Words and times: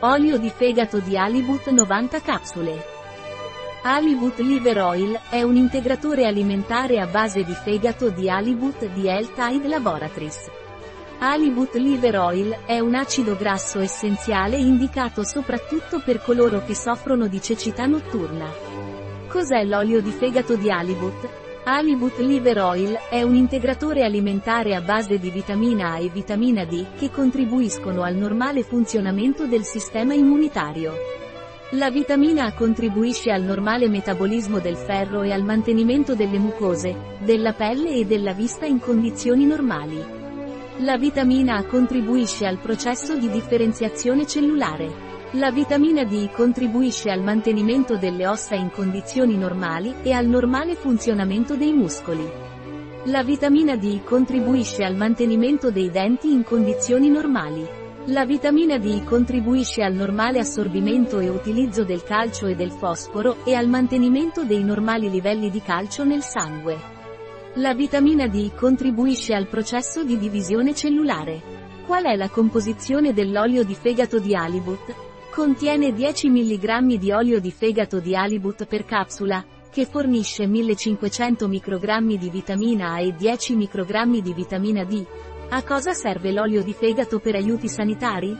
Olio 0.00 0.36
di 0.36 0.50
fegato 0.50 0.98
di 0.98 1.16
Halibut 1.16 1.70
90 1.70 2.20
capsule. 2.20 2.84
Halibut 3.82 4.40
Liver 4.40 4.78
Oil 4.82 5.18
è 5.30 5.40
un 5.40 5.56
integratore 5.56 6.26
alimentare 6.26 7.00
a 7.00 7.06
base 7.06 7.44
di 7.44 7.54
fegato 7.54 8.10
di 8.10 8.28
Halibut 8.28 8.92
di 8.92 9.04
L-Tide 9.04 9.66
Laboratories. 9.66 10.50
Halibut 11.20 11.76
Liver 11.76 12.18
Oil 12.18 12.58
è 12.66 12.78
un 12.78 12.94
acido 12.94 13.36
grasso 13.36 13.78
essenziale 13.78 14.58
indicato 14.58 15.24
soprattutto 15.24 16.02
per 16.04 16.20
coloro 16.20 16.62
che 16.62 16.74
soffrono 16.74 17.26
di 17.26 17.40
cecità 17.40 17.86
notturna. 17.86 18.52
Cos'è 19.28 19.64
l'olio 19.64 20.02
di 20.02 20.10
fegato 20.10 20.56
di 20.56 20.70
Halibut? 20.70 21.45
Halibut 21.68 22.18
Liver 22.18 22.60
Oil 22.60 22.96
è 23.10 23.22
un 23.22 23.34
integratore 23.34 24.04
alimentare 24.04 24.76
a 24.76 24.80
base 24.80 25.18
di 25.18 25.30
vitamina 25.30 25.94
A 25.94 25.98
e 25.98 26.08
vitamina 26.08 26.64
D 26.64 26.94
che 26.96 27.10
contribuiscono 27.10 28.02
al 28.02 28.14
normale 28.14 28.62
funzionamento 28.62 29.48
del 29.48 29.64
sistema 29.64 30.14
immunitario. 30.14 30.92
La 31.70 31.90
vitamina 31.90 32.44
A 32.44 32.52
contribuisce 32.52 33.32
al 33.32 33.42
normale 33.42 33.88
metabolismo 33.88 34.60
del 34.60 34.76
ferro 34.76 35.22
e 35.22 35.32
al 35.32 35.42
mantenimento 35.42 36.14
delle 36.14 36.38
mucose, 36.38 37.16
della 37.18 37.52
pelle 37.52 37.96
e 37.96 38.04
della 38.04 38.32
vista 38.32 38.64
in 38.64 38.78
condizioni 38.78 39.44
normali. 39.44 40.00
La 40.82 40.96
vitamina 40.96 41.56
A 41.56 41.64
contribuisce 41.64 42.46
al 42.46 42.58
processo 42.58 43.16
di 43.16 43.28
differenziazione 43.28 44.24
cellulare. 44.24 45.15
La 45.36 45.50
vitamina 45.50 46.02
D 46.02 46.30
contribuisce 46.30 47.10
al 47.10 47.20
mantenimento 47.20 47.98
delle 47.98 48.26
ossa 48.26 48.54
in 48.54 48.70
condizioni 48.70 49.36
normali 49.36 49.96
e 50.02 50.12
al 50.12 50.24
normale 50.24 50.76
funzionamento 50.76 51.56
dei 51.56 51.74
muscoli. 51.74 52.26
La 53.04 53.22
vitamina 53.22 53.76
D 53.76 54.02
contribuisce 54.02 54.82
al 54.82 54.96
mantenimento 54.96 55.70
dei 55.70 55.90
denti 55.90 56.32
in 56.32 56.42
condizioni 56.42 57.10
normali. 57.10 57.68
La 58.06 58.24
vitamina 58.24 58.78
D 58.78 59.04
contribuisce 59.04 59.82
al 59.82 59.92
normale 59.92 60.38
assorbimento 60.38 61.18
e 61.18 61.28
utilizzo 61.28 61.84
del 61.84 62.02
calcio 62.02 62.46
e 62.46 62.54
del 62.54 62.70
fosforo 62.70 63.44
e 63.44 63.52
al 63.52 63.68
mantenimento 63.68 64.42
dei 64.42 64.64
normali 64.64 65.10
livelli 65.10 65.50
di 65.50 65.60
calcio 65.60 66.02
nel 66.04 66.22
sangue. 66.22 66.78
La 67.56 67.74
vitamina 67.74 68.26
D 68.26 68.54
contribuisce 68.54 69.34
al 69.34 69.48
processo 69.48 70.02
di 70.02 70.16
divisione 70.16 70.74
cellulare. 70.74 71.42
Qual 71.84 72.04
è 72.04 72.16
la 72.16 72.30
composizione 72.30 73.12
dell'olio 73.12 73.64
di 73.64 73.74
fegato 73.74 74.18
di 74.18 74.34
Halibut? 74.34 75.05
Contiene 75.36 75.92
10 75.92 76.30
mg 76.30 76.96
di 76.96 77.12
olio 77.12 77.40
di 77.40 77.50
fegato 77.50 78.00
di 78.00 78.16
halibut 78.16 78.64
per 78.64 78.86
capsula, 78.86 79.44
che 79.70 79.84
fornisce 79.84 80.46
1500 80.46 81.46
microgrammi 81.46 82.16
di 82.16 82.30
vitamina 82.30 82.92
A 82.92 83.00
e 83.00 83.14
10 83.14 83.54
microgrammi 83.54 84.22
di 84.22 84.32
vitamina 84.32 84.82
D. 84.84 85.04
A 85.50 85.62
cosa 85.62 85.92
serve 85.92 86.32
l'olio 86.32 86.62
di 86.62 86.72
fegato 86.72 87.18
per 87.18 87.34
aiuti 87.34 87.68
sanitari? 87.68 88.34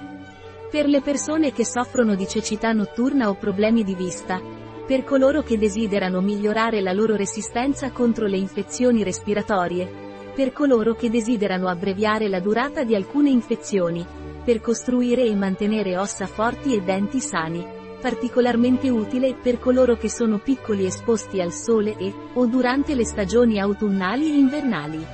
Per 0.70 0.86
le 0.86 1.02
persone 1.02 1.52
che 1.52 1.66
soffrono 1.66 2.14
di 2.14 2.26
cecità 2.26 2.72
notturna 2.72 3.28
o 3.28 3.34
problemi 3.34 3.84
di 3.84 3.94
vista. 3.94 4.40
Per 4.86 5.04
coloro 5.04 5.42
che 5.42 5.58
desiderano 5.58 6.22
migliorare 6.22 6.80
la 6.80 6.94
loro 6.94 7.14
resistenza 7.14 7.90
contro 7.90 8.26
le 8.26 8.38
infezioni 8.38 9.02
respiratorie. 9.02 9.86
Per 10.34 10.50
coloro 10.54 10.94
che 10.94 11.10
desiderano 11.10 11.68
abbreviare 11.68 12.26
la 12.30 12.40
durata 12.40 12.84
di 12.84 12.94
alcune 12.94 13.28
infezioni 13.28 14.24
per 14.46 14.60
costruire 14.60 15.24
e 15.24 15.34
mantenere 15.34 15.98
ossa 15.98 16.28
forti 16.28 16.72
e 16.72 16.80
denti 16.80 17.18
sani. 17.18 17.66
Particolarmente 18.00 18.88
utile 18.88 19.34
per 19.34 19.58
coloro 19.58 19.96
che 19.96 20.08
sono 20.08 20.38
piccoli 20.38 20.86
esposti 20.86 21.40
al 21.40 21.50
sole 21.50 21.96
e, 21.96 22.14
o 22.34 22.46
durante 22.46 22.94
le 22.94 23.04
stagioni 23.04 23.58
autunnali 23.58 24.30
e 24.30 24.36
invernali. 24.36 25.04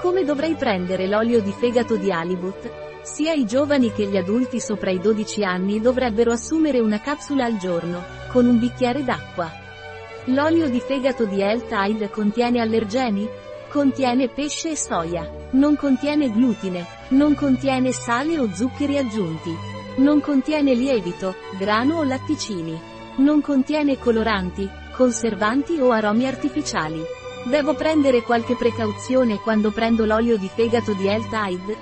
Come 0.00 0.22
dovrei 0.22 0.54
prendere 0.54 1.08
l'olio 1.08 1.40
di 1.40 1.50
fegato 1.50 1.96
di 1.96 2.12
halibut? 2.12 2.70
Sia 3.02 3.32
i 3.32 3.44
giovani 3.46 3.90
che 3.90 4.06
gli 4.06 4.16
adulti 4.16 4.60
sopra 4.60 4.92
i 4.92 5.00
12 5.00 5.42
anni 5.42 5.80
dovrebbero 5.80 6.30
assumere 6.30 6.78
una 6.78 7.00
capsula 7.00 7.44
al 7.44 7.56
giorno, 7.56 8.04
con 8.30 8.46
un 8.46 8.60
bicchiere 8.60 9.02
d'acqua. 9.02 9.50
L'olio 10.26 10.68
di 10.70 10.78
fegato 10.78 11.24
di 11.24 11.42
L-Tide 11.42 12.10
contiene 12.10 12.60
allergeni? 12.60 13.28
Contiene 13.72 14.28
pesce 14.28 14.72
e 14.72 14.76
soia. 14.76 15.26
Non 15.52 15.76
contiene 15.76 16.30
glutine. 16.30 16.86
Non 17.08 17.34
contiene 17.34 17.90
sale 17.90 18.38
o 18.38 18.52
zuccheri 18.52 18.98
aggiunti. 18.98 19.50
Non 19.96 20.20
contiene 20.20 20.74
lievito, 20.74 21.34
grano 21.56 22.00
o 22.00 22.02
latticini. 22.02 22.78
Non 23.16 23.40
contiene 23.40 23.98
coloranti, 23.98 24.68
conservanti 24.94 25.80
o 25.80 25.90
aromi 25.90 26.26
artificiali. 26.26 27.00
Devo 27.46 27.72
prendere 27.72 28.20
qualche 28.20 28.56
precauzione 28.56 29.38
quando 29.38 29.70
prendo 29.70 30.04
l'olio 30.04 30.36
di 30.36 30.50
fegato 30.54 30.92
di 30.92 31.04
L-Tide? 31.04 31.76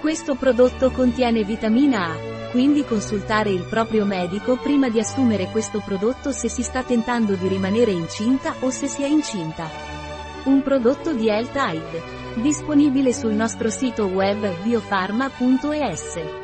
Questo 0.00 0.34
prodotto 0.34 0.90
contiene 0.90 1.44
vitamina 1.44 2.10
A, 2.10 2.16
quindi 2.50 2.84
consultare 2.84 3.50
il 3.50 3.62
proprio 3.62 4.04
medico 4.04 4.56
prima 4.56 4.88
di 4.88 4.98
assumere 4.98 5.50
questo 5.52 5.80
prodotto 5.84 6.32
se 6.32 6.48
si 6.48 6.64
sta 6.64 6.82
tentando 6.82 7.34
di 7.36 7.46
rimanere 7.46 7.92
incinta 7.92 8.56
o 8.58 8.70
se 8.70 8.88
si 8.88 9.04
è 9.04 9.06
incinta. 9.06 10.01
Un 10.44 10.60
prodotto 10.62 11.12
di 11.12 11.26
L-Tide. 11.26 12.02
Disponibile 12.42 13.12
sul 13.12 13.32
nostro 13.32 13.70
sito 13.70 14.06
web 14.06 14.62
biofarma.es. 14.64 16.41